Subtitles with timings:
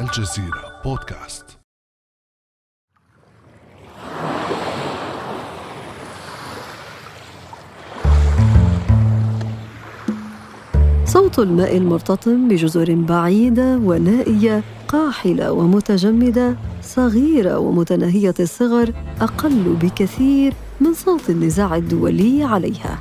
[0.00, 1.44] الجزيرة بودكاست.
[11.04, 21.30] صوت الماء المرتطم بجزر بعيدة ونائية قاحلة ومتجمدة صغيرة ومتناهية الصغر أقل بكثير من صوت
[21.30, 22.98] النزاع الدولي عليها.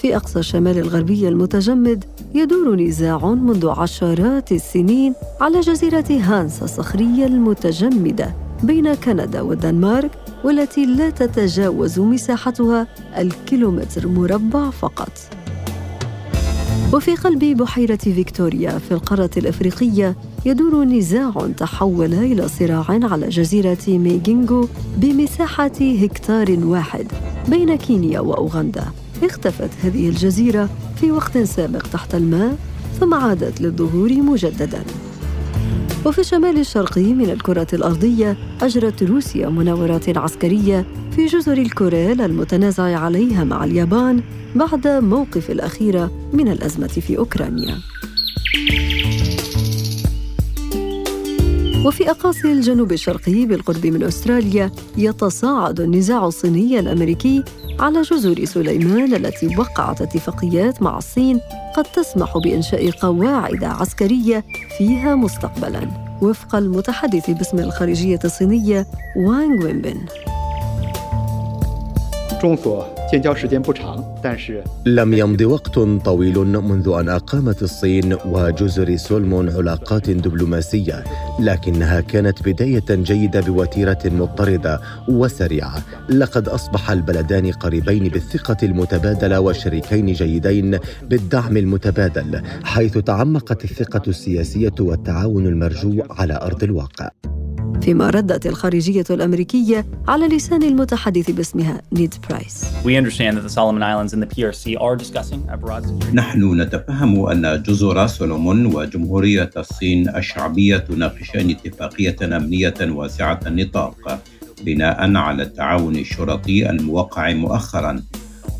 [0.00, 8.34] في أقصى الشمال الغربي المتجمد يدور نزاع منذ عشرات السنين على جزيرة هانسا الصخرية المتجمدة
[8.62, 10.10] بين كندا والدنمارك
[10.44, 12.86] والتي لا تتجاوز مساحتها
[13.18, 15.12] الكيلومتر مربع فقط.
[16.92, 24.68] وفي قلب بحيرة فيكتوريا في القارة الأفريقية يدور نزاع تحول إلى صراع على جزيرة ميجينغو
[24.96, 27.06] بمساحة هكتار واحد
[27.48, 28.84] بين كينيا وأوغندا.
[29.22, 30.68] اختفت هذه الجزيرة
[31.00, 32.56] في وقت سابق تحت الماء
[33.00, 34.84] ثم عادت للظهور مجدداً
[36.06, 43.44] وفي الشمال الشرقي من الكرة الأرضية أجرت روسيا مناورات عسكرية في جزر الكوريل المتنازع عليها
[43.44, 44.22] مع اليابان
[44.54, 47.78] بعد موقف الأخيرة من الأزمة في أوكرانيا.
[51.84, 57.44] وفي أقاصي الجنوب الشرقي بالقرب من أستراليا يتصاعد النزاع الصيني الأمريكي
[57.80, 61.40] على جزر سليمان التي وقعت اتفاقيات مع الصين
[61.76, 64.44] قد تسمح بإنشاء قواعد عسكرية
[64.78, 66.08] فيها مستقبلاً.
[66.22, 70.00] وفق المتحدث باسم الخارجية الصينية وانغ وينبن.
[74.86, 81.04] لم يمض وقت طويل منذ أن أقامت الصين وجزر سولمون علاقات دبلوماسية
[81.40, 85.82] لكنها كانت بداية جيدة بوتيرة مضطردة وسريعة.
[86.08, 95.46] لقد أصبح البلدان قريبين بالثقة المتبادلة وشريكين جيدين بالدعم المتبادل حيث تعمقت الثقة السياسية والتعاون
[95.46, 97.08] المرجو على أرض الواقع.
[97.82, 102.64] فيما ردت الخارجية الأمريكية على لسان المتحدث باسمها نيد برايس.
[106.14, 114.22] نحن نتفهم أن جزر سولومون وجمهورية الصين الشعبية تناقشان اتفاقية أمنية واسعة النطاق
[114.64, 118.02] بناء على التعاون الشرطي الموقع مؤخرا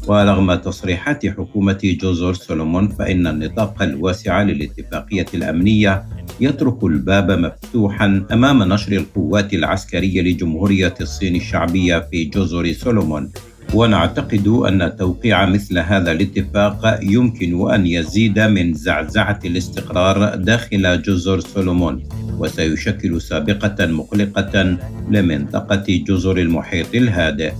[0.09, 6.05] ورغم تصريحات حكومة جزر سولومون فإن النطاق الواسع للاتفاقية الأمنية
[6.41, 13.31] يترك الباب مفتوحا أمام نشر القوات العسكرية لجمهورية الصين الشعبية في جزر سولومون.
[13.75, 22.03] ونعتقد أن توقيع مثل هذا الاتفاق يمكن أن يزيد من زعزعة الاستقرار داخل جزر سولومون
[22.39, 24.77] وسيشكل سابقة مقلقة
[25.11, 27.53] لمنطقة جزر المحيط الهادئ.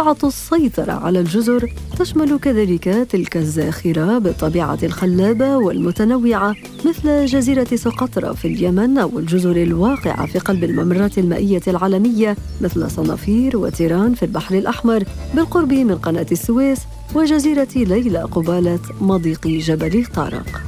[0.00, 6.56] نزعة السيطرة على الجزر تشمل كذلك تلك الزاخرة بالطبيعة الخلابة والمتنوعة
[6.86, 13.56] مثل جزيرة سقطرى في اليمن أو الجزر الواقعة في قلب الممرات المائية العالمية مثل صنافير
[13.56, 16.78] وتيران في البحر الأحمر بالقرب من قناة السويس
[17.14, 20.62] وجزيرة ليلى قبالة مضيق جبل طارق.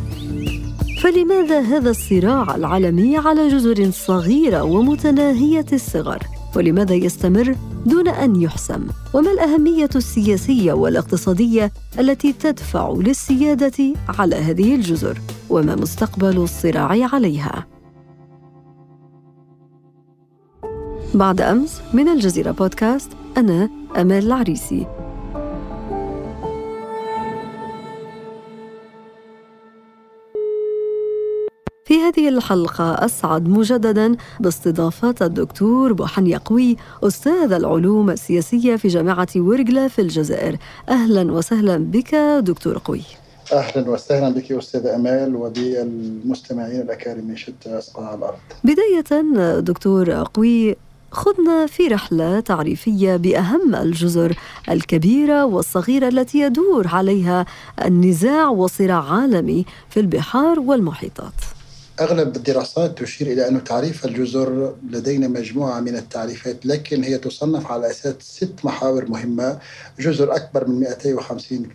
[1.03, 6.19] فلماذا هذا الصراع العالمي على جزر صغيرة ومتناهية الصغر؟
[6.57, 7.55] ولماذا يستمر
[7.87, 8.87] دون أن يحسم.
[9.15, 15.19] وما الأهمية السياسية والاقتصادية التي تدفع للسيادة على هذه الجزر؟
[15.51, 17.67] وما مستقبل الصراع عليها؟
[21.15, 25.02] بعد أمس من الجزيرة بودكاست أنا أمال العريسي.
[32.03, 39.99] هذه الحلقة أسعد مجددا باستضافة الدكتور بوحن يقوي أستاذ العلوم السياسية في جامعة ورقلة في
[39.99, 40.57] الجزائر
[40.89, 43.03] أهلا وسهلا بك دكتور قوي
[43.53, 48.39] أهلا وسهلا بك أستاذ أمال وبالمستمعين الأكارم شتى اصقاع الأرض.
[48.65, 50.77] بداية دكتور قوي
[51.13, 54.37] خذنا في رحلة تعريفية بأهم الجزر
[54.71, 57.47] الكبيرة والصغيرة التي يدور عليها
[57.85, 61.33] النزاع وصراع عالمي في البحار والمحيطات.
[62.01, 67.91] أغلب الدراسات تشير إلى أن تعريف الجزر لدينا مجموعة من التعريفات لكن هي تصنف على
[67.91, 69.59] أساس ست محاور مهمة
[69.99, 71.69] جزر أكبر من 250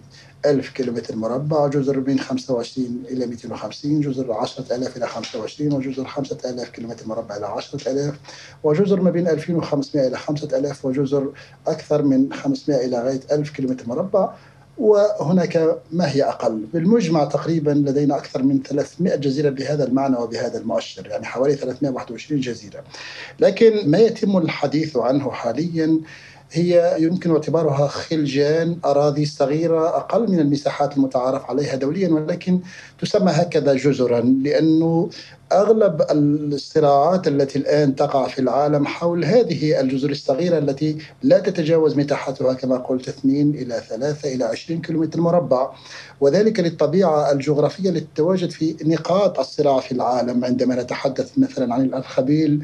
[0.45, 7.07] ألف كيلومتر مربع جزر من 25 إلى 250 جزر 10000 إلى 25 وجزر 5000 كيلومتر
[7.07, 8.15] مربع إلى 10000
[8.63, 11.31] وجزر ما بين 2500 إلى 5000 وجزر
[11.67, 14.33] أكثر من 500 إلى غاية 1000 كيلومتر مربع.
[14.77, 16.65] وهناك ما هي أقل.
[16.73, 22.83] بالمجمع تقريبا لدينا أكثر من 300 جزيرة بهذا المعنى وبهذا المؤشر يعني حوالي 321 جزيرة.
[23.39, 25.99] لكن ما يتم الحديث عنه حاليا
[26.51, 32.59] هي يمكن اعتبارها خلجان أراضي صغيرة أقل من المساحات المتعارف عليها دوليا ولكن
[33.01, 35.09] تسمى هكذا جزرا لأنه
[35.51, 42.53] أغلب الصراعات التي الآن تقع في العالم حول هذه الجزر الصغيرة التي لا تتجاوز مساحتها
[42.53, 45.71] كما قلت 2 إلى 3 إلى 20 كيلومتر مربع.
[46.21, 50.45] وذلك للطبيعة الجغرافية التي تتواجد في نقاط الصراع في العالم.
[50.45, 52.63] عندما نتحدث مثلا عن الأرخبيل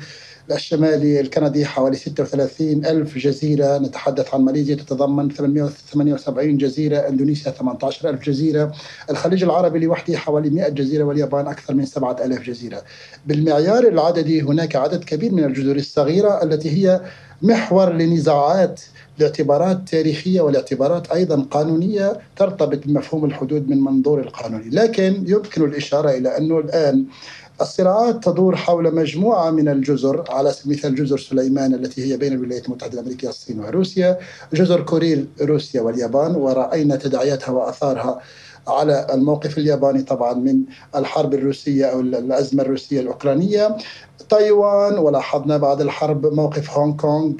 [0.51, 3.77] الشمالي الكندي حوالي 36 ألف جزيرة.
[3.77, 6.97] نتحدث عن ماليزيا تتضمن 878 جزيرة.
[6.97, 8.71] إندونيسيا 18 ألف جزيرة.
[9.09, 12.81] الخليج العربي لوحده حوالي 100 جزيرة واليابان أكثر من 7000 جزيرة.
[13.25, 17.01] بالمعيار العددي هناك عدد كبير من الجزر الصغيرة التي هي
[17.41, 18.81] محور لنزاعات
[19.19, 26.37] لاعتبارات تاريخية ولاعتبارات أيضا قانونية ترتبط بمفهوم الحدود من منظور القانوني، لكن يمكن الإشارة إلى
[26.37, 27.05] أنه الآن
[27.61, 32.65] الصراعات تدور حول مجموعة من الجزر على سبيل المثال جزر سليمان التي هي بين الولايات
[32.65, 34.17] المتحدة الأمريكية الصين وروسيا
[34.53, 38.21] جزر كوريل روسيا واليابان ورأينا تداعياتها وأثارها
[38.67, 40.63] على الموقف الياباني طبعا من
[40.95, 43.77] الحرب الروسية أو الأزمة الروسية الأوكرانية.
[44.29, 47.33] تايوان ولاحظنا بعد الحرب موقف هونغ كونغ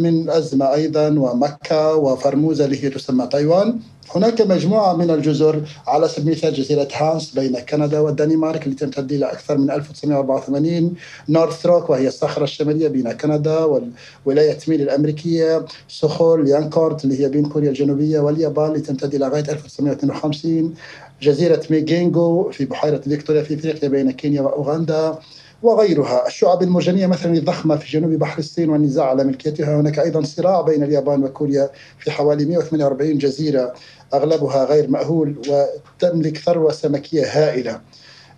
[0.00, 3.80] من أزمة أيضا وماكاو وفرموزا اللي هي تسمى تايوان.
[4.14, 9.32] هناك مجموعة من الجزر على سبيل المثال جزيرة هانس بين كندا والدنمارك التي تمتد إلى
[9.32, 10.94] أكثر من 1984
[11.28, 15.64] نورث روك وهي الصخرة الشمالية بين كندا والولاية مين الأمريكية.
[15.88, 20.74] صخور ليانكورت اللي هي بين كوريا الجنوبية واليابان اللي تمتد إلى غاية 1952
[21.22, 25.18] جزيرة ميجينغو في بحيرة فيكتوريا في إفريقيا بين كينيا وأوغندا
[25.62, 26.26] وغيرها.
[26.26, 29.80] الشعب المرجانية مثلا الضخمة في جنوب بحر الصين والنزاع على ملكيتها.
[29.80, 33.74] هناك أيضا صراع بين اليابان وكوريا في حوالي 148 جزيرة.
[34.14, 37.80] أغلبها غير مأهول وتملك ثروة سمكية هائلة.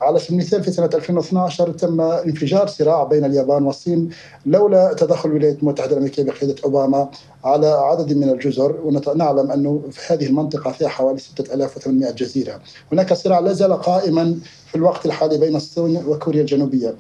[0.03, 4.11] على سبيل المثال في سنة 2012 تم انفجار صراع بين اليابان والصين
[4.47, 7.11] لولا تدخل الولايات المتحدة الأمريكية بقيادة أوباما
[7.45, 12.61] على عدد من الجزر ونعلم أنه في هذه المنطقة فيها حوالي 6800 جزيرة.
[12.93, 16.95] هناك صراع لا زال قائما في الوقت الحالي بين الصين وكوريا الجنوبية.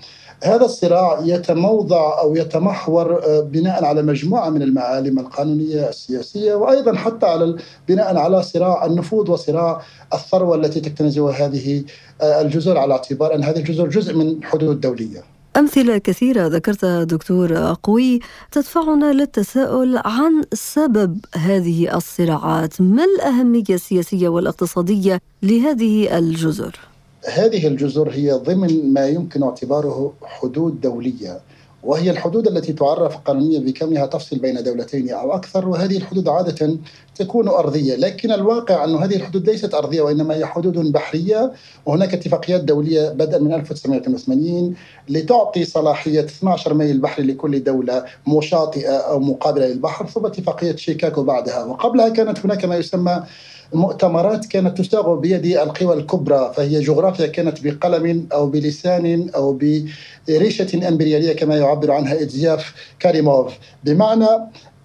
[0.44, 7.26] هذا الصراع يتموضع أو يتمحور آه، بناء على مجموعة من المعالم القانونية السياسية وأيضا حتى
[7.26, 7.56] على
[7.88, 9.82] بناء على صراع النفوذ وصراع
[10.14, 11.84] الثروة التي تكتنزها هذه
[12.22, 15.22] آه، الجزر على اعتبار أن هذه الجزر جزء من حدود دولية.
[15.56, 18.20] أمثلة كثيرة ذكرتها دكتور قوي
[18.52, 26.89] تدفعنا للتساؤل عن سبب هذه الصراعات ما الأهمية السياسية والاقتصادية لهذه الجزر؟
[27.25, 31.40] هذه الجزر هي ضمن ما يمكن اعتباره حدود دولية
[31.82, 36.78] وهي الحدود التي تعرف قانونيا بكونها تفصل بين دولتين أو أكثر وهذه الحدود عادة
[37.14, 41.52] تكون أرضية، لكن الواقع انه هذه الحدود ليست أرضية وإنما هي حدود بحرية
[41.87, 44.75] وهناك اتفاقيات دولية بدءا من 1982
[45.08, 51.64] لتعطي صلاحية 12 ميل بحري لكل دولة مشاطئة أو مقابلة للبحر ثم اتفاقية شيكاغو بعدها،
[51.64, 53.23] وقبلها كانت هناك ما يسمى
[53.72, 59.58] مؤتمرات كانت تشتغل بيد القوى الكبرى فهي جغرافيا كانت بقلم أو بلسان أو
[60.28, 63.52] بريشة إمبريالية كما يعبر عنها إدزياف كاريموف.
[63.84, 64.28] بمعنى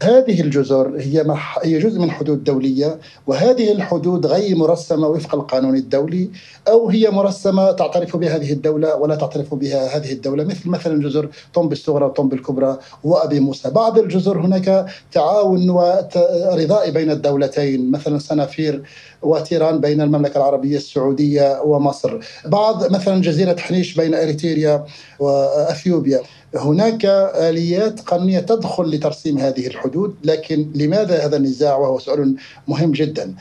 [0.03, 1.25] هذه الجزر هي
[1.63, 6.29] هي جزء من حدود دولية وهذه الحدود غير مرسمة وفق القانون الدولي
[6.67, 10.43] أو هي مرسمة تعترف بها هذه الدولة ولا تعترف بها هذه الدولة.
[10.43, 13.69] مثل مثلا جزر طنب الصغرى وطنب الكبرى وأبي موسى.
[13.69, 17.91] بعض الجزر هناك تعاون ورضاء بين الدولتين.
[17.91, 18.83] مثلا سنافير
[19.21, 22.19] وتيران بين المملكة العربية السعودية ومصر.
[22.45, 24.85] بعض مثلا جزيرة حنيش بين إريتريا
[25.19, 26.21] واثيوبيا
[26.57, 32.35] هناك آليات قانونية تدخل لترسيم هذه الحدود لكن لماذا هذا النزاع؟ وهو سؤال
[32.67, 33.33] مهم جدا.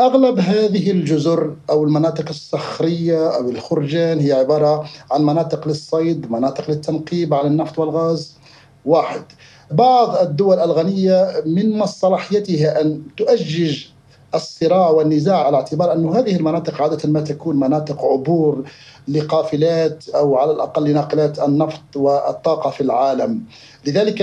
[0.00, 7.34] أغلب هذه الجزر أو المناطق الصخرية أو الخرجان هي عبارة عن مناطق للصيد مناطق للتنقيب
[7.34, 8.34] على النفط والغاز.
[8.84, 9.22] واحد.
[9.70, 13.84] بعض الدول الغنية من مصلحيتها أن تؤجج
[14.34, 18.64] الصراع والنزاع على اعتبار أن هذه المناطق عادة ما تكون مناطق عبور
[19.08, 23.42] لقافلات أو على الأقل ناقلات النفط والطاقة في العالم.
[23.86, 24.18] لذلك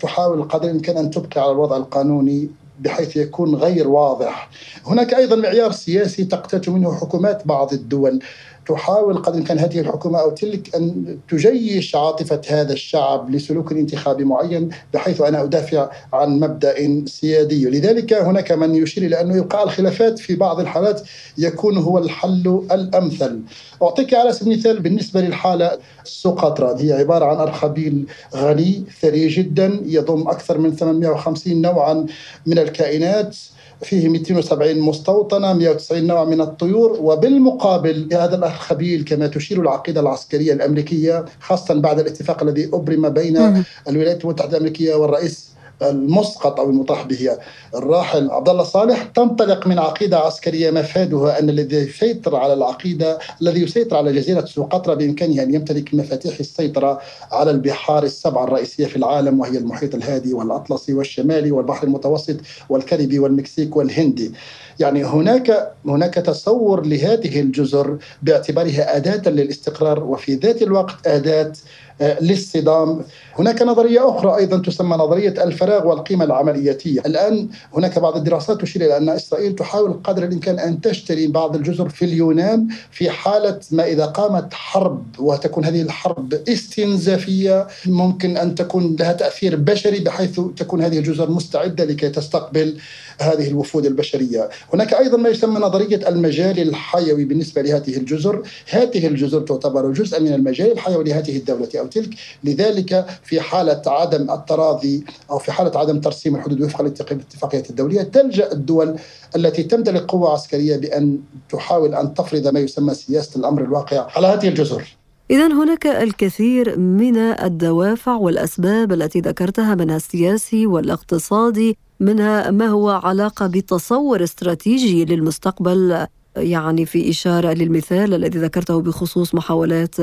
[0.00, 4.50] تحاول قدر الإمكان أن تبقي على الوضع القانوني بحيث يكون غير واضح.
[4.86, 8.20] هناك أيضا معيار سياسي تقتات منه حكومات بعض الدول.
[8.68, 14.68] تحاول قدر الامكان هذه الحكومة أو تلك أن تجيش عاطفة هذا الشعب لسلوك انتخابي معين
[14.94, 20.34] بحيث أنا أدافع عن مبدأ سيادي، لذلك هناك من يشير إلى أنه يبقى الخلافات في
[20.34, 21.00] بعض الحالات
[21.38, 23.40] يكون هو الحل الأمثل.
[23.82, 25.78] أعطيك على سبيل المثال بالنسبة للحالة.
[26.04, 28.06] سقطرى هي عبارة عن أرخبيل
[28.36, 32.06] غني ثري جدا يضم أكثر من 850 نوعا
[32.46, 33.36] من الكائنات.
[33.82, 36.98] فيه 270 مستوطنة 190 نوع من الطيور.
[37.00, 44.24] وبالمقابل هذا الخبيل كما تشير العقيدة العسكرية الأمريكية خاصة بعد الاتفاق الذي أبرم بين الولايات
[44.24, 47.30] المتحدة الأمريكية والرئيس المسقط أو المطاح به
[47.74, 53.62] الراحل عبد الله صالح تنطلق من عقيدة عسكرية مفادها أن الذي يسيطر على العقيدة الذي
[53.62, 57.00] يسيطر على جزيرة سقطرى بإمكانه أن يمتلك مفاتيح السيطرة
[57.32, 62.36] على البحار السبعه الرئيسية في العالم وهي المحيط الهادي والأطلسي والشمالي والبحر المتوسط
[62.68, 64.32] والكاريبي والمكسيك والهندي.
[64.80, 71.52] يعني هناك هناك تصور لهذه الجزر باعتبارها أداة للاستقرار وفي ذات الوقت أداة
[72.00, 73.02] للصدام.
[73.38, 78.96] هناك نظرية أخرى أيضا تسمى نظرية الفراغ والقيمة العملياتية الآن هناك بعض الدراسات تشير إلى
[78.96, 84.06] أن إسرائيل تحاول قدر الإمكان أن تشتري بعض الجزر في اليونان في حالة ما إذا
[84.06, 90.98] قامت حرب وتكون هذه الحرب استنزافية ممكن أن تكون لها تأثير بشري بحيث تكون هذه
[90.98, 92.76] الجزر مستعدة لكي تستقبل
[93.20, 94.48] هذه الوفود البشرية.
[94.74, 98.42] هناك أيضا ما يسمى نظرية المجال الحيوي بالنسبة لهذه الجزر.
[98.70, 102.10] هذه الجزر تعتبر جزءا من المجال الحيوي لهذه الدولة أو تلك.
[102.44, 108.52] لذلك في حالة عدم التراضي أو في حالة عدم ترسيم الحدود وفق الاتفاقية الدولية تلجأ
[108.52, 108.96] الدول
[109.36, 111.18] التي تمتلك قوة عسكرية بأن
[111.48, 114.96] تحاول أن تفرض ما يسمى سياسة الأمر الواقع على هذه الجزر.
[115.30, 123.46] إذا هناك الكثير من الدوافع والأسباب التي ذكرتها منها السياسي والاقتصادي منها ما هو علاقة
[123.46, 129.94] بتصور استراتيجي للمستقبل يعني في إشارة للمثال الذي ذكرته بخصوص محاولات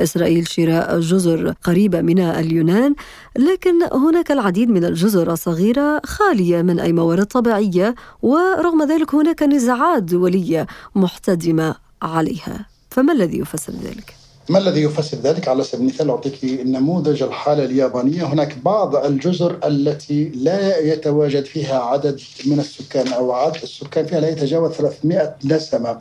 [0.00, 2.94] إسرائيل شراء جزر قريبة من اليونان
[3.36, 10.02] لكن هناك العديد من الجزر الصغيرة خالية من أي موارد طبيعية ورغم ذلك هناك نزاعات
[10.02, 16.44] دولية محتدمة عليها فما الذي يفسر ذلك؟ ما الذي يفسر ذلك؟ على سبيل المثال أعطيك
[16.44, 23.62] نموذج الحالة اليابانية هناك بعض الجزر التي لا يتواجد فيها عدد من السكان أو عدد
[23.62, 25.98] السكان فيها لا يتجاوز 300 نسمة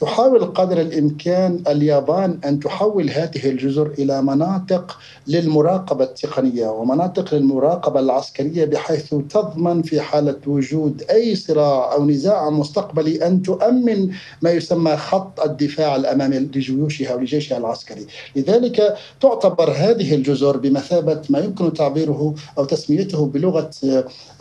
[0.00, 8.64] تحاول قدر الإمكان اليابان أن تحول هذه الجزر إلى مناطق للمراقبة التقنية ومناطق للمراقبة العسكرية
[8.64, 14.10] بحيث تضمن في حالة وجود أي صراع أو نزاع مستقبلي أن تؤمن
[14.42, 21.72] ما يسمى خط الدفاع الأمامي لجيوشها ولجيشها العسكري، لذلك تعتبر هذه الجزر بمثابة ما يمكن
[21.72, 23.70] تعبيره أو تسميته بلغة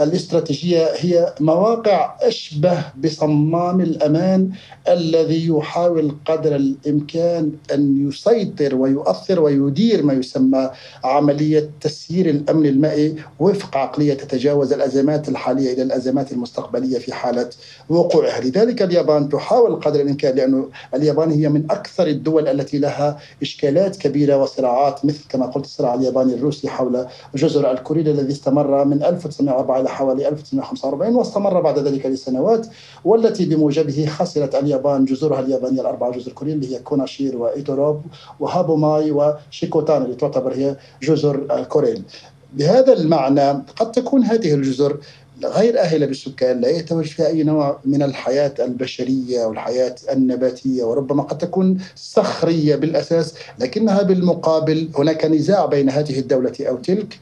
[0.01, 4.49] الاستراتيجية هي مواقع أشبه بصمام الأمان
[4.87, 10.69] الذي يحاول قدر الإمكان أن يسيطر ويؤثر ويدير ما يسمى
[11.03, 17.49] عملية تسيير الأمن المائي وفق عقلية تتجاوز الأزمات الحالية إلى الأزمات المستقبلية في حالة
[17.89, 23.95] وقوعها، لذلك اليابان تحاول قدر الإمكان لأنه اليابان هي من أكثر الدول التي لها إشكالات
[23.95, 29.81] كبيرة وصراعات مثل كما قلت الصراع الياباني الروسي حول جزر الكوريل الذي استمر من 1904
[29.81, 32.67] إلى حوالي 1945 واستمر بعد ذلك لسنوات
[33.05, 38.01] والتي بموجبه خسرت اليابان جزر جزرها اليابانية الأربعة جزر الكوريل اللي هي كوناشير وايتوروب
[38.39, 42.03] وهابوماي وشيكوتان اللي تعتبر هي جزر الكوريل
[42.53, 44.99] بهذا المعنى قد تكون هذه الجزر
[45.43, 51.37] غير أهلة بالسكان لا يتواجد فيها أي نوع من الحياة البشرية والحياة النباتية وربما قد
[51.37, 57.19] تكون صخرية بالأساس لكنها بالمقابل هناك نزاع بين هذه الدولة أو تلك.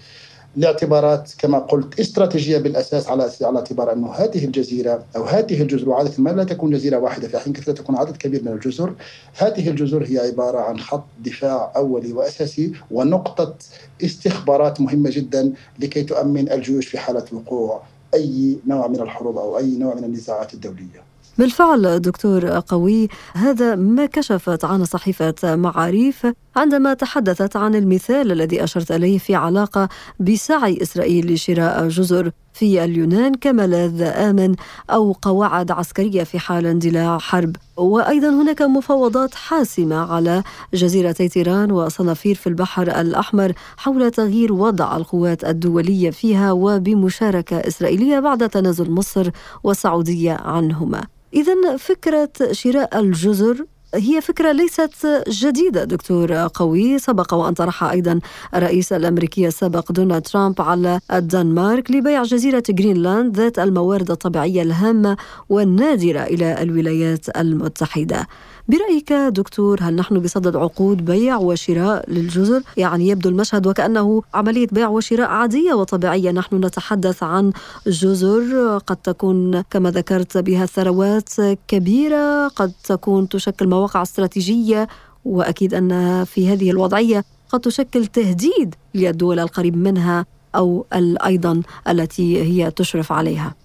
[0.55, 6.11] لاعتبارات كما قلت استراتيجية بالأساس على على اعتبار أنه هذه الجزيرة أو هذه الجزر وعاده
[6.17, 8.93] ما لا تكون جزيرة واحدة في حين كثيرا تكون عدد كبير من الجزر.
[9.37, 13.55] هذه الجزر هي عبارة عن خط دفاع أولي وأساسي ونقطة
[14.03, 17.83] استخبارات مهمة جدا لكي تؤمن الجيوش في حالة وقوع
[18.13, 21.12] أي نوع من الحروب أو أي نوع من النزاعات الدولية.
[21.37, 28.91] بالفعل دكتور قوي هذا ما كشفت عن صحيفة معاريف عندما تحدثت عن المثال الذي أشرت
[28.91, 32.31] إليه في علاقة بسعي إسرائيل لشراء جزر.
[32.53, 34.55] في اليونان كملاذ آمن
[34.89, 37.55] أو قواعد عسكرية في حال اندلاع حرب.
[37.77, 40.43] وأيضا هناك مفاوضات حاسمة على
[40.73, 48.49] جزيرتي تيران وصنافير في البحر الأحمر حول تغيير وضع القوات الدولية فيها وبمشاركة إسرائيلية بعد
[48.49, 49.29] تنازل مصر
[49.63, 51.03] والسعودية عنهما.
[51.33, 53.65] إذا فكرة شراء الجزر
[53.95, 56.99] هي فكرة ليست جديدة دكتور قوي.
[56.99, 58.19] سبق وأن طرحها أيضا
[58.55, 65.17] الرئيس الأمريكي السابق دونالد ترامب على الدنمارك لبيع جزيرة جرينلاند ذات الموارد الطبيعية الهامة
[65.49, 68.27] والنادرة إلى الولايات المتحدة.
[68.67, 74.87] برأيك دكتور هل نحن بصدد عقود بيع وشراء للجزر؟ يعني يبدو المشهد وكأنه عملية بيع
[74.87, 77.51] وشراء عادية وطبيعية نحن نتحدث عن
[77.87, 81.29] جزر قد تكون كما ذكرت بها ثروات
[81.67, 84.87] كبيرة قد تكون تشكل مواقع استراتيجية
[85.25, 90.85] وأكيد أنها في هذه الوضعية قد تشكل تهديد للدول القريب منها أو
[91.25, 93.55] أيضا التي هي تشرف عليها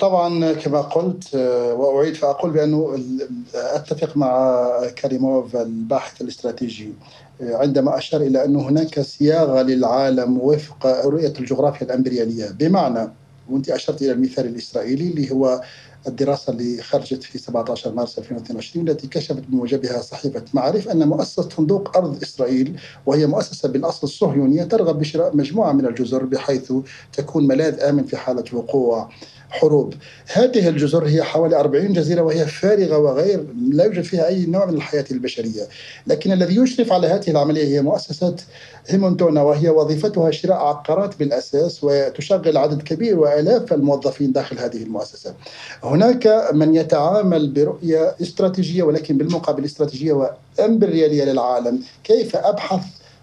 [0.00, 2.98] طبعا كما قلت آه، وأعيد فأقول بانه
[3.54, 4.70] أتفق مع
[5.02, 6.92] كريموف الباحث الاستراتيجي.
[7.42, 13.10] آه، عندما أشار إلى انه هناك صياغة للعالم وفق رؤية الجغرافيا الأمبريالية بمعنى
[13.50, 15.60] وأنت أشرت إلى المثال الإسرائيلي اللي هو
[16.08, 21.96] الدراسة اللي خرجت في 17 مارس 2022 التي كشفت بموجبها صحيفة معرف أن مؤسسة صندوق
[21.96, 26.72] أرض إسرائيل وهي مؤسسة بالأصل الصهيونية ترغب بشراء مجموعة من الجزر بحيث
[27.12, 29.08] تكون ملاذ آمن في حالة وقوع.
[29.56, 29.94] حروب.
[30.32, 34.74] هذه الجزر هي حوالي 40 جزيرة وهي فارغة وغير لا يوجد فيها أي نوع من
[34.74, 35.62] الحياة البشرية.
[36.06, 38.36] لكن الذي يشرف على هذه العملية هي مؤسسة
[38.88, 45.34] هيمونتونا وهي وظيفتها شراء عقارات بالأساس وتشغل عدد كبير وآلاف الموظفين داخل هذه المؤسسة.
[45.84, 50.12] هناك من يتعامل برؤية استراتيجية ولكن بالمقابل استراتيجية
[50.58, 51.80] وإمبريالية للعالم.
[52.04, 52.80] كيف أبحث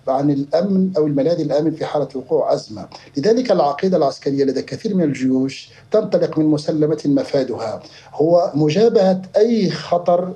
[0.08, 5.04] عن الأمن أو الملاذ الآمن في حالة وقوع أزمة، لذلك العقيدة العسكرية لدى كثير من
[5.04, 7.84] الجيوش تنطلق من مسلمة مفادها.
[8.14, 10.34] هو مجابهة أي خطر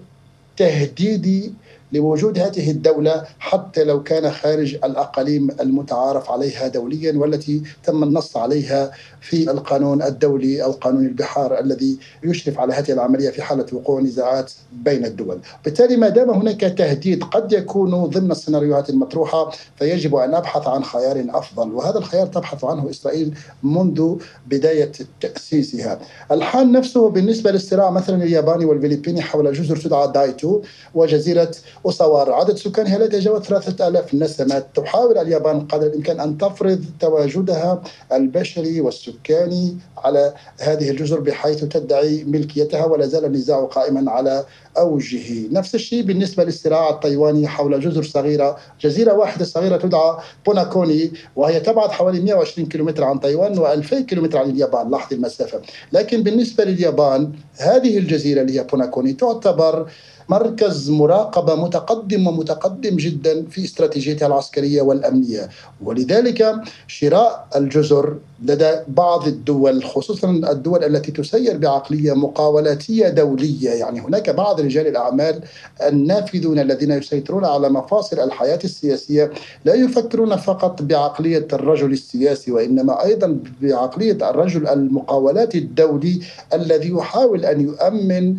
[0.57, 1.53] تهديدي
[1.91, 8.91] لوجود هذه الدولة حتى لو كان خارج الأقاليم المتعارف عليها دوليا والتي تم النص عليها
[9.21, 14.51] في القانون الدولي أو قانون البحار الذي يشرف على هذه العملية في حالة وقوع نزاعات
[14.71, 15.39] بين الدول.
[15.65, 21.25] بالتالي ما دام هناك تهديد قد يكون ضمن السيناريوهات المطروحة فيجب أن أبحث عن خيار
[21.29, 21.71] أفضل.
[21.71, 24.15] وهذا الخيار تبحث عنه إسرائيل منذ
[24.47, 24.91] بداية
[25.21, 25.99] تأسيسها.
[26.31, 30.61] الحال نفسه بالنسبة للصراع مثلا الياباني والفلبيني حول جزر تدعى دايتو
[30.93, 31.51] وجزيرة
[31.83, 37.81] وصوار عدد سكانها لا يتجاوز 3000 نسمة تحاول اليابان قدر الإمكان أن تفرض تواجدها
[38.11, 44.45] البشري والسكاني على هذه الجزر بحيث تدعي ملكيتها ولا زال النزاع قائما على
[44.77, 45.47] أوجه.
[45.51, 48.57] نفس الشيء بالنسبة للصراع التايواني حول جزر صغيرة.
[48.81, 54.49] جزيرة واحدة صغيرة تدعى بوناكوني وهي تبعد حوالي 120 كيلومتر عن تايوان و2000 كيلومتر عن
[54.49, 55.61] اليابان لاحظ المسافة.
[55.93, 59.87] لكن بالنسبة لليابان هذه الجزيرة اللي هي بوناكوني تعتبر
[60.29, 65.49] مركز مراقبة متقدم ومتقدم جدا في استراتيجيتها العسكرية والأمنية.
[65.83, 66.55] ولذلك
[66.87, 73.69] شراء الجزر لدى بعض الدول خصوصا الدول التي تسير بعقلية مقاولاتية دولية.
[73.69, 75.41] يعني هناك بعض رجال الأعمال
[75.81, 79.31] النافذون الذين يسيطرون على مفاصل الحياة السياسية
[79.65, 86.21] لا يفكرون فقط بعقلية الرجل السياسي وإنما أيضا بعقلية الرجل المقاولاتي الدولي
[86.53, 88.35] الذي يحاول أن يؤمن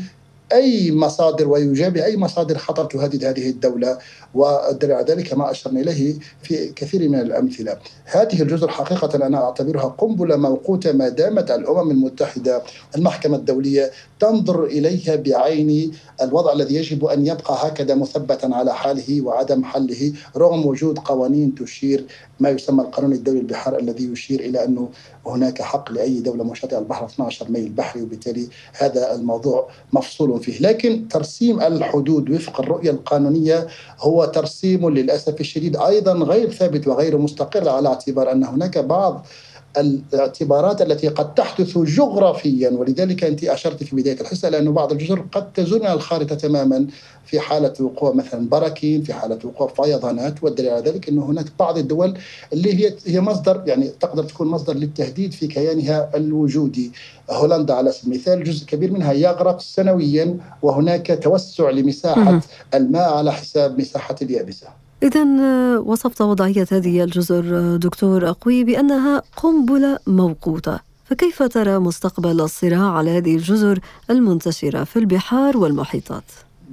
[0.53, 3.99] أي مصادر ويجابه أي مصادر خطر تهدد هذه الدولة
[4.35, 7.77] والدليل على ذلك ما أشرنا إليه في كثير من الأمثلة.
[8.05, 12.63] هذه الجزر حقيقة أنا أعتبرها قنبلة موقوتة ما دامت الأمم المتحدة
[12.97, 19.65] المحكمة الدولية تنظر إليها بعين الوضع الذي يجب أن يبقى هكذا مثبتا على حاله وعدم
[19.65, 22.05] حله رغم وجود قوانين تشير
[22.41, 24.89] ما يسمى القانون الدولي البحار الذي يشير إلى أنه
[25.29, 31.09] هناك حق لأي دولة مشاطئه البحر 12 ميل بحري وبالتالي هذا الموضوع مفصول فيه، لكن
[31.09, 33.67] ترسيم الحدود وفق الرؤية القانونية
[34.01, 39.27] هو ترسيم للأسف الشديد أيضا غير ثابت وغير مستقر على اعتبار أن هناك بعض
[39.77, 45.53] الاعتبارات التي قد تحدث جغرافيا ولذلك أنت أشرت في بداية الحصة لأنه بعض الجزر قد
[45.53, 46.87] تزول من الخارطة تماما
[47.27, 51.79] في حالة وقوع مثلا براكين في حالة وقوع فيضانات والدليل على ذلك أنه هناك بعض
[51.79, 52.19] الدول
[52.53, 56.93] اللي هي هي مصدر يعني تقدر تكون مصدر للتهديد في كيانها الوجودي.
[57.31, 62.41] هولندا على سبيل المثال جزء كبير منها يغرق سنويا وهناك توسع لمساحة
[62.75, 64.67] الماء على حساب مساحة اليابسة.
[65.03, 72.41] إذا آه، وصفت وضعية هذه الجزر آه، دكتور أقوي بأنها قنبلة موقوتة فكيف ترى مستقبل
[72.41, 73.79] الصراع على هذه الجزر
[74.11, 76.25] المنتشرة في البحار والمحيطات؟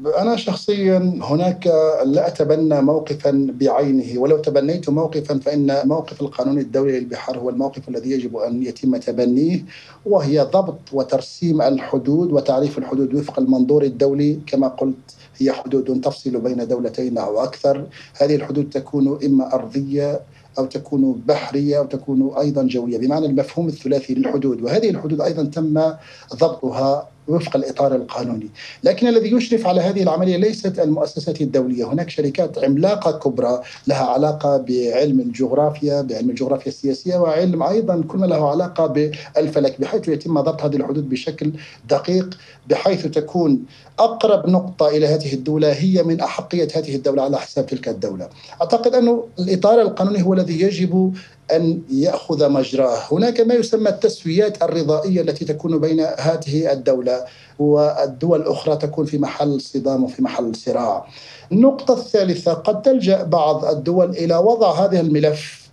[0.03, 1.67] أنا شخصيا هناك
[2.05, 8.11] لا أتبنى موقفا بعينه ولو تبنيت موقفا فإن موقف القانون الدولي للبحار هو الموقف الذي
[8.11, 9.65] يجب أن يتم تبنيه
[10.05, 14.39] وهي ضبط وترسيم الحدود وتعريف الحدود وفق المنظور الدولي.
[14.47, 17.87] كما قلت هي حدود تفصل بين دولتين أو أكثر.
[18.21, 20.19] هذه الحدود تكون إما أرضية
[20.57, 24.61] أو تكون بحرية أو تكون أيضا جوية بمعنى المفهوم الثلاثي للحدود.
[24.61, 25.93] وهذه الحدود أيضا تم
[26.35, 28.49] ضبطها وفق الإطار القانوني،
[28.83, 34.57] لكن الذي يشرف على هذه العملية ليست المؤسسات الدولية، هناك شركات عملاقة كبرى لها علاقة
[34.57, 40.61] بعلم الجغرافيا، بعلم الجغرافيا السياسية وعلم أيضا كل ما له علاقة بالفلك بحيث يتم ضبط
[40.61, 41.51] هذه الحدود بشكل
[41.89, 42.37] دقيق
[42.69, 43.65] بحيث تكون
[43.99, 48.29] أقرب نقطة إلى هذه الدولة هي من أحقية هذه الدولة على حساب تلك الدولة.
[48.61, 51.13] أعتقد انه الإطار القانوني هو الذي يجب
[51.51, 57.14] أن يأخذ مجراه، هناك ما يسمى التسويات الرضائية التي تكون بين هذه الدولة.
[57.59, 61.07] والدول الأخرى تكون في محل صدام وفي محل صراع.
[61.51, 65.64] النقطة الثالثة قد تلجأ بعض الدول إلى وضع هذا الملف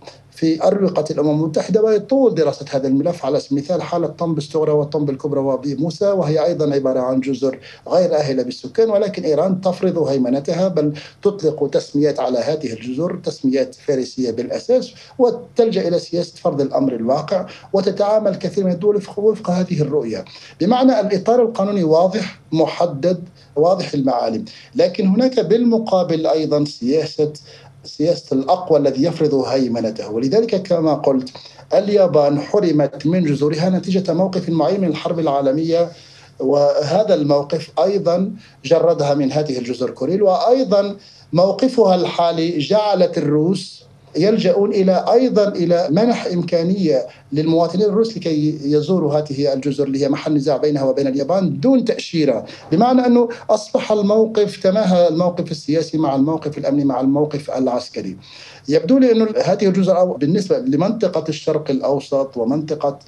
[0.43, 5.09] في أروقة الأمم المتحدة ويطول دراسة هذا الملف على سبيل المثال حالة طنب الصغرى وطنب
[5.09, 10.67] الكبرى وبي موسى وهي أيضا عبارة عن جزر غير أهلة بالسكان ولكن إيران تفرض هيمنتها
[10.67, 17.45] بل تطلق تسميات على هذه الجزر تسميات فارسية بالأساس وتلجأ إلى سياسة فرض الأمر الواقع
[17.73, 20.25] وتتعامل كثير من الدول وفق هذه الرؤية.
[20.61, 23.23] بمعنى الإطار القانوني واضح محدد
[23.55, 27.33] واضح المعالم لكن هناك بالمقابل أيضا سياسة
[27.83, 30.09] سياسة الأقوى الذي يفرض هيمنته.
[30.11, 31.29] ولذلك كما قلت
[31.73, 35.91] اليابان حرمت من جزرها نتيجة موقف معين من الحرب العالمية
[36.39, 38.31] وهذا الموقف أيضا
[38.65, 40.95] جردها من هذه الجزر كوريل وأيضا
[41.33, 43.83] موقفها الحالي جعلت الروس
[44.15, 50.33] يلجؤون إلى أيضا إلى منح إمكانية للمواطنين الروس لكي يزوروا هذه الجزر اللي هي محل
[50.33, 56.57] نزاع بينها وبين اليابان دون تأشيرة، بمعنى أنه أصبح الموقف تماهى الموقف السياسي مع الموقف
[56.57, 58.17] الأمني مع الموقف العسكري.
[58.67, 62.99] يبدو لي أنه هذه الجزر بالنسبة لمنطقة الشرق الأوسط ومنطقة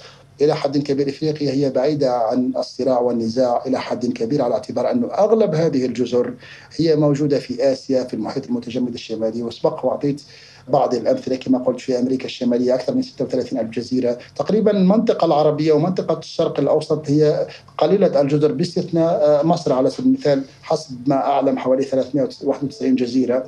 [0.42, 5.08] إلى حد كبير إفريقيا هي بعيدة عن الصراع والنزاع إلى حد كبير على اعتبار أنه
[5.08, 6.34] أغلب هذه الجزر
[6.78, 10.22] هي موجودة في آسيا في المحيط المتجمد الشمالي وسبق وأعطيت
[10.68, 15.74] بعض الأمثلة كما قلت في أمريكا الشمالية أكثر من 36 ألف جزيرة، تقريبا المنطقة العربية
[15.74, 17.48] ومنطقة الشرق الأوسط هي
[17.78, 23.46] قليلة الجزر باستثناء مصر على سبيل المثال حسب ما أعلم حوالي 391 جزيرة.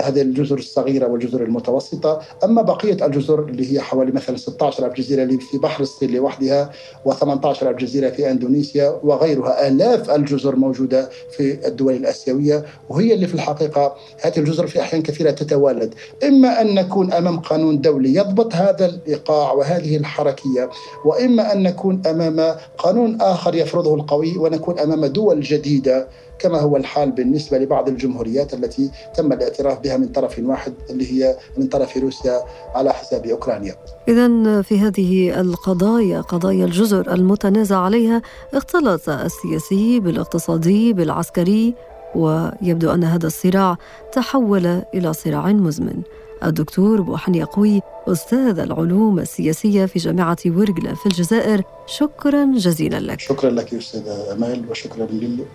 [0.00, 5.22] هذه الجزر الصغيرة والجزر المتوسطة أما بقية الجزر اللي هي حوالي مثلا 16 ألف جزيرة
[5.22, 6.70] اللي في بحر الصين لوحدها
[7.08, 13.34] و18 ألف جزيرة في أندونيسيا وغيرها آلاف الجزر موجودة في الدول الآسيوية وهي اللي في
[13.34, 18.86] الحقيقة هذه الجزر في أحيان كثيرة تتوالد إما أن نكون أمام قانون دولي يضبط هذا
[18.86, 20.70] الإيقاع وهذه الحركية
[21.04, 27.10] وإما أن نكون أمام قانون آخر يفرضه القوي ونكون أمام دول جديدة كما هو الحال
[27.10, 32.40] بالنسبة لبعض الجمهوريات التي تم الاعتراف بها من طرف واحد اللي هي من طرف روسيا
[32.74, 33.74] على حساب أوكرانيا.
[34.08, 38.22] إذا في هذه القضايا قضايا الجزر المتنازع عليها
[38.54, 41.74] اختلط السياسي بالاقتصادي بالعسكري
[42.14, 43.76] ويبدو أن هذا الصراع
[44.12, 46.02] تحول إلى صراع مزمن.
[46.44, 53.20] الدكتور بوحني قوي أستاذ العلوم السياسية في جامعة ورقلة في الجزائر شكرا جزيلا لك.
[53.20, 55.06] شكرا لك أستاذ أمال وشكرا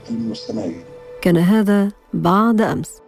[0.09, 0.83] للمستمعين.
[1.21, 3.01] كان هذا بعد أمس.